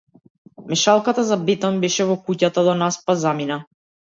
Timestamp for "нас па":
2.83-3.21